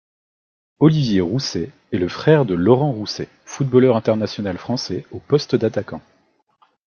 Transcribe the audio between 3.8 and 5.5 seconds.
international français au pose